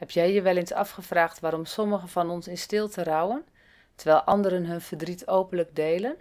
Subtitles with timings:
[0.00, 3.44] Heb jij je wel eens afgevraagd waarom sommigen van ons in stilte rouwen,
[3.94, 6.16] terwijl anderen hun verdriet openlijk delen?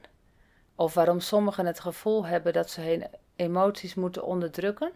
[0.76, 4.92] Of waarom sommigen het gevoel hebben dat ze hun emoties moeten onderdrukken,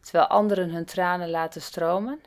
[0.00, 2.20] terwijl anderen hun tranen laten stromen?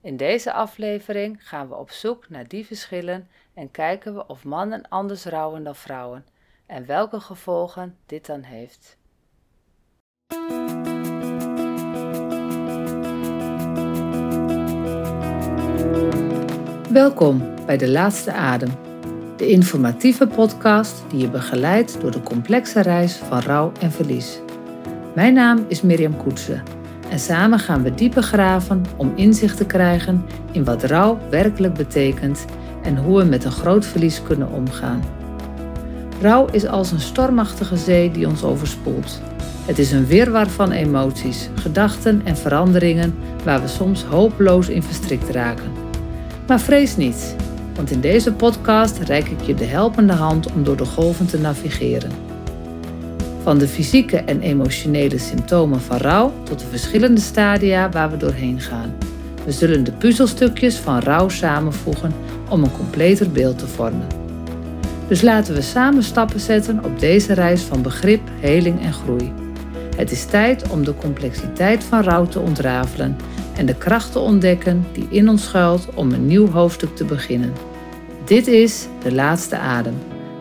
[0.00, 4.88] In deze aflevering gaan we op zoek naar die verschillen en kijken we of mannen
[4.88, 6.26] anders rouwen dan vrouwen
[6.66, 8.96] en welke gevolgen dit dan heeft.
[16.96, 18.70] Welkom bij De Laatste Adem,
[19.36, 24.40] de informatieve podcast die je begeleidt door de complexe reis van rouw en verlies.
[25.14, 26.62] Mijn naam is Mirjam Koetsen
[27.10, 32.44] en samen gaan we dieper graven om inzicht te krijgen in wat rouw werkelijk betekent
[32.82, 35.02] en hoe we met een groot verlies kunnen omgaan.
[36.20, 39.20] Rouw is als een stormachtige zee die ons overspoelt.
[39.66, 45.30] Het is een wirwar van emoties, gedachten en veranderingen waar we soms hopeloos in verstrikt
[45.30, 45.85] raken.
[46.46, 47.36] Maar vrees niet,
[47.74, 51.38] want in deze podcast reik ik je de helpende hand om door de golven te
[51.38, 52.10] navigeren.
[53.42, 58.60] Van de fysieke en emotionele symptomen van rouw tot de verschillende stadia waar we doorheen
[58.60, 58.94] gaan.
[59.44, 62.12] We zullen de puzzelstukjes van rouw samenvoegen
[62.48, 64.06] om een completer beeld te vormen.
[65.08, 69.45] Dus laten we samen stappen zetten op deze reis van begrip, heling en groei.
[69.96, 73.16] Het is tijd om de complexiteit van rouw te ontrafelen
[73.56, 77.52] en de kracht te ontdekken die in ons schuilt om een nieuw hoofdstuk te beginnen.
[78.24, 79.94] Dit is de laatste adem,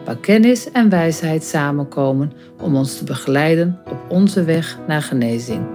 [0.05, 5.74] waar kennis en wijsheid samenkomen om ons te begeleiden op onze weg naar genezing.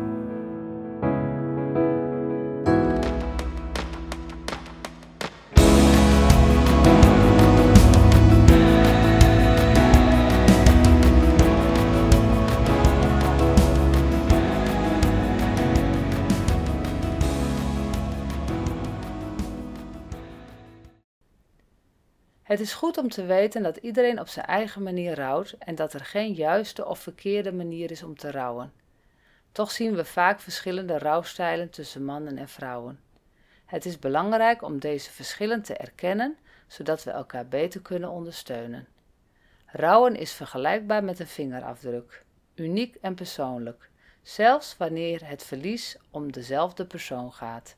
[22.51, 25.93] Het is goed om te weten dat iedereen op zijn eigen manier rouwt en dat
[25.93, 28.73] er geen juiste of verkeerde manier is om te rouwen.
[29.53, 33.01] Toch zien we vaak verschillende rouwstijlen tussen mannen en vrouwen.
[33.67, 36.37] Het is belangrijk om deze verschillen te erkennen,
[36.67, 38.87] zodat we elkaar beter kunnen ondersteunen.
[39.67, 42.25] Rouwen is vergelijkbaar met een vingerafdruk,
[42.55, 43.91] uniek en persoonlijk,
[44.23, 47.77] zelfs wanneer het verlies om dezelfde persoon gaat.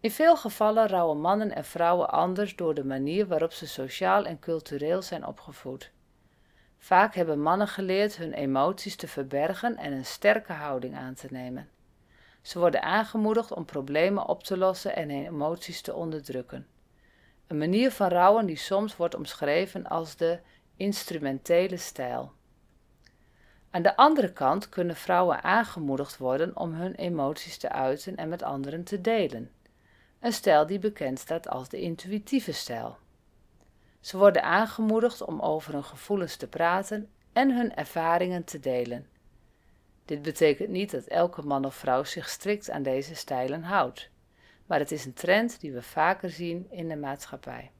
[0.00, 4.38] In veel gevallen rouwen mannen en vrouwen anders door de manier waarop ze sociaal en
[4.38, 5.90] cultureel zijn opgevoed.
[6.78, 11.68] Vaak hebben mannen geleerd hun emoties te verbergen en een sterke houding aan te nemen.
[12.42, 16.66] Ze worden aangemoedigd om problemen op te lossen en hun emoties te onderdrukken.
[17.46, 20.38] Een manier van rouwen die soms wordt omschreven als de
[20.76, 22.32] instrumentele stijl.
[23.70, 28.42] Aan de andere kant kunnen vrouwen aangemoedigd worden om hun emoties te uiten en met
[28.42, 29.50] anderen te delen
[30.20, 32.96] een stijl die bekend staat als de intuïtieve stijl.
[34.00, 39.06] Ze worden aangemoedigd om over hun gevoelens te praten en hun ervaringen te delen.
[40.04, 44.10] Dit betekent niet dat elke man of vrouw zich strikt aan deze stijlen houdt,
[44.66, 47.70] maar het is een trend die we vaker zien in de maatschappij.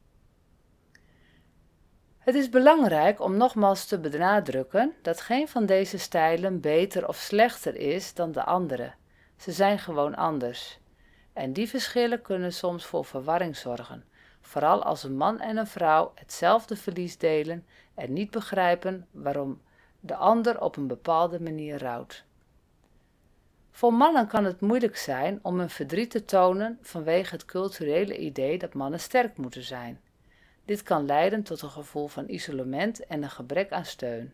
[2.18, 7.76] Het is belangrijk om nogmaals te benadrukken dat geen van deze stijlen beter of slechter
[7.76, 8.92] is dan de andere.
[9.36, 10.77] Ze zijn gewoon anders.
[11.38, 14.04] En die verschillen kunnen soms voor verwarring zorgen,
[14.40, 19.60] vooral als een man en een vrouw hetzelfde verlies delen en niet begrijpen waarom
[20.00, 22.24] de ander op een bepaalde manier rouwt.
[23.70, 28.58] Voor mannen kan het moeilijk zijn om hun verdriet te tonen vanwege het culturele idee
[28.58, 30.00] dat mannen sterk moeten zijn.
[30.64, 34.32] Dit kan leiden tot een gevoel van isolement en een gebrek aan steun.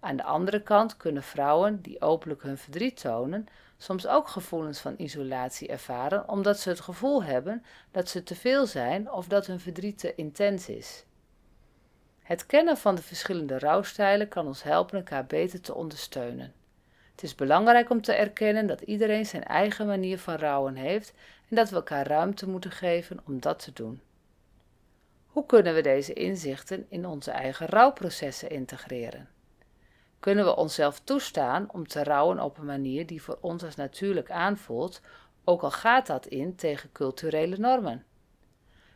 [0.00, 3.46] Aan de andere kant kunnen vrouwen die openlijk hun verdriet tonen
[3.82, 8.66] soms ook gevoelens van isolatie ervaren, omdat ze het gevoel hebben dat ze te veel
[8.66, 11.04] zijn of dat hun verdriet te intens is.
[12.22, 16.52] Het kennen van de verschillende rouwstijlen kan ons helpen elkaar beter te ondersteunen.
[17.10, 21.12] Het is belangrijk om te erkennen dat iedereen zijn eigen manier van rouwen heeft
[21.48, 24.00] en dat we elkaar ruimte moeten geven om dat te doen.
[25.26, 29.28] Hoe kunnen we deze inzichten in onze eigen rouwprocessen integreren?
[30.22, 34.30] Kunnen we onszelf toestaan om te rouwen op een manier die voor ons als natuurlijk
[34.30, 35.00] aanvoelt,
[35.44, 38.04] ook al gaat dat in tegen culturele normen?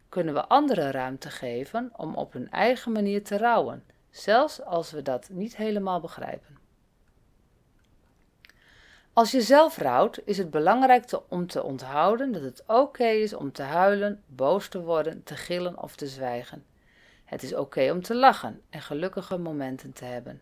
[0.09, 5.03] Kunnen we anderen ruimte geven om op hun eigen manier te rouwen, zelfs als we
[5.03, 6.59] dat niet helemaal begrijpen?
[9.13, 13.53] Als je zelf rouwt, is het belangrijk om te onthouden dat het oké is om
[13.53, 16.65] te huilen, boos te worden, te gillen of te zwijgen.
[17.25, 20.41] Het is oké om te lachen en gelukkige momenten te hebben.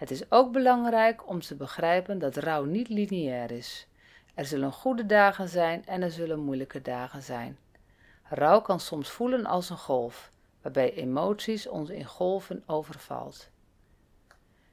[0.00, 3.86] Het is ook belangrijk om te begrijpen dat rouw niet lineair is.
[4.34, 7.58] Er zullen goede dagen zijn en er zullen moeilijke dagen zijn.
[8.28, 10.30] Rouw kan soms voelen als een golf,
[10.62, 13.50] waarbij emoties ons in golven overvalt.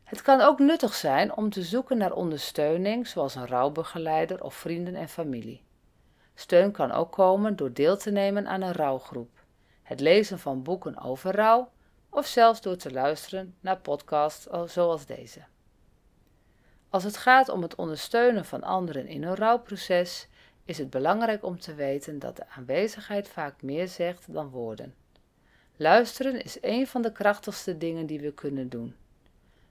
[0.03, 4.95] Het kan ook nuttig zijn om te zoeken naar ondersteuning, zoals een rouwbegeleider of vrienden
[4.95, 5.62] en familie.
[6.35, 9.29] Steun kan ook komen door deel te nemen aan een rouwgroep,
[9.83, 11.69] het lezen van boeken over rouw
[12.09, 15.42] of zelfs door te luisteren naar podcasts zoals deze.
[16.89, 20.27] Als het gaat om het ondersteunen van anderen in een rouwproces,
[20.65, 24.95] is het belangrijk om te weten dat de aanwezigheid vaak meer zegt dan woorden.
[25.75, 28.95] Luisteren is een van de krachtigste dingen die we kunnen doen.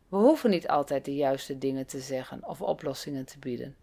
[0.08, 3.76] We hoeven niet altijd de juiste dingen te zeggen of oplossingen te bieden.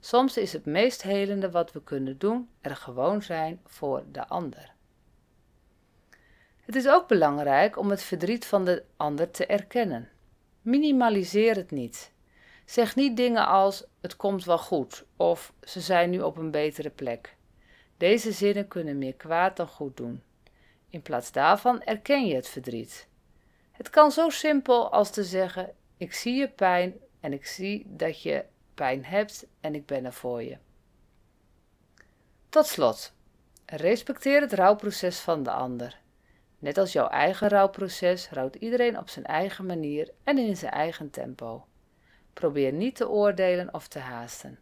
[0.00, 4.72] Soms is het meest helende wat we kunnen doen er gewoon zijn voor de ander.
[6.72, 10.08] Het is ook belangrijk om het verdriet van de ander te erkennen.
[10.62, 12.12] Minimaliseer het niet.
[12.64, 16.90] Zeg niet dingen als het komt wel goed of ze zijn nu op een betere
[16.90, 17.36] plek.
[17.96, 20.22] Deze zinnen kunnen meer kwaad dan goed doen.
[20.88, 23.08] In plaats daarvan erken je het verdriet.
[23.72, 28.22] Het kan zo simpel als te zeggen: Ik zie je pijn en ik zie dat
[28.22, 30.56] je pijn hebt en ik ben er voor je.
[32.48, 33.12] Tot slot,
[33.66, 36.00] respecteer het rouwproces van de ander.
[36.62, 41.10] Net als jouw eigen rouwproces rouwt iedereen op zijn eigen manier en in zijn eigen
[41.10, 41.66] tempo.
[42.32, 44.58] Probeer niet te oordelen of te haasten.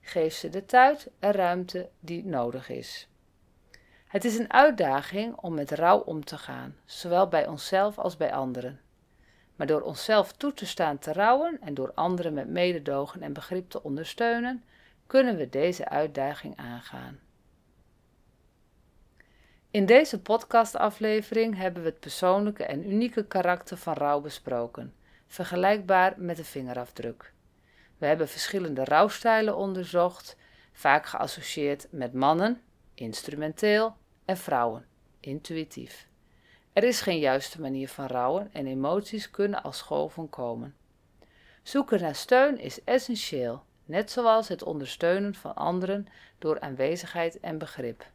[0.00, 3.08] Geef ze de tijd en ruimte die nodig is.
[4.06, 8.32] Het is een uitdaging om met rouw om te gaan, zowel bij onszelf als bij
[8.32, 8.80] anderen.
[9.56, 13.70] Maar door onszelf toe te staan te rouwen en door anderen met mededogen en begrip
[13.70, 14.64] te ondersteunen,
[15.06, 17.18] kunnen we deze uitdaging aangaan.
[19.76, 24.94] In deze podcastaflevering hebben we het persoonlijke en unieke karakter van rouw besproken,
[25.26, 27.32] vergelijkbaar met een vingerafdruk.
[27.98, 30.36] We hebben verschillende rouwstijlen onderzocht,
[30.72, 32.60] vaak geassocieerd met mannen,
[32.94, 34.86] instrumenteel, en vrouwen,
[35.20, 36.08] intuïtief.
[36.72, 40.74] Er is geen juiste manier van rouwen en emoties kunnen als golven komen.
[41.62, 46.06] Zoeken naar steun is essentieel, net zoals het ondersteunen van anderen
[46.38, 48.14] door aanwezigheid en begrip.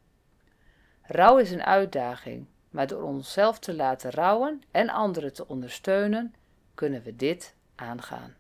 [1.14, 6.34] Rouw is een uitdaging, maar door onszelf te laten rouwen en anderen te ondersteunen,
[6.74, 8.34] kunnen we dit aangaan.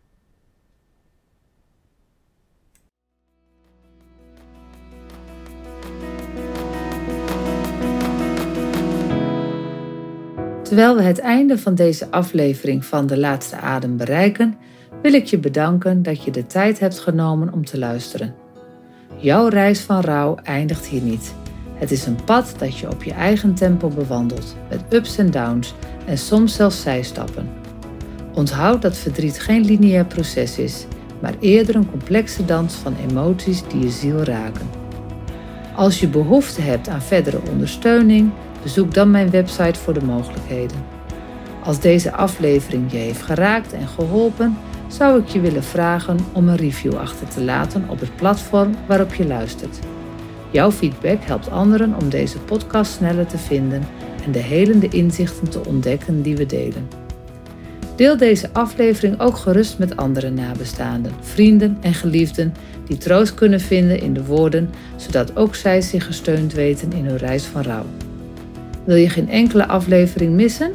[10.64, 14.58] Terwijl we het einde van deze aflevering van De Laatste Adem bereiken,
[15.02, 18.36] wil ik je bedanken dat je de tijd hebt genomen om te luisteren.
[19.18, 21.34] Jouw reis van rouw eindigt hier niet.
[21.82, 25.74] Het is een pad dat je op je eigen tempo bewandelt, met ups en downs
[26.06, 27.50] en soms zelfs zijstappen.
[28.34, 30.86] Onthoud dat verdriet geen lineair proces is,
[31.22, 34.70] maar eerder een complexe dans van emoties die je ziel raken.
[35.76, 38.32] Als je behoefte hebt aan verdere ondersteuning,
[38.64, 40.78] bezoek dan mijn website voor de mogelijkheden.
[41.64, 44.58] Als deze aflevering je heeft geraakt en geholpen,
[44.88, 49.14] zou ik je willen vragen om een review achter te laten op het platform waarop
[49.14, 49.80] je luistert.
[50.52, 53.84] Jouw feedback helpt anderen om deze podcast sneller te vinden
[54.26, 56.88] en de helende inzichten te ontdekken die we delen.
[57.96, 62.54] Deel deze aflevering ook gerust met andere nabestaanden, vrienden en geliefden
[62.88, 67.18] die troost kunnen vinden in de woorden, zodat ook zij zich gesteund weten in hun
[67.18, 67.86] reis van rouw.
[68.84, 70.72] Wil je geen enkele aflevering missen?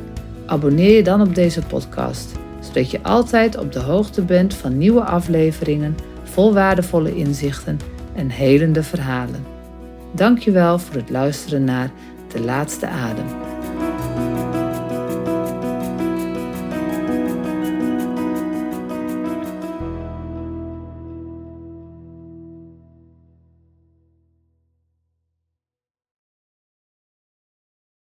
[0.47, 5.03] Abonneer je dan op deze podcast, zodat je altijd op de hoogte bent van nieuwe
[5.03, 7.79] afleveringen vol waardevolle inzichten
[8.15, 9.56] en helende verhalen.
[10.13, 11.91] Dankjewel voor het luisteren naar
[12.33, 13.27] De Laatste Adem.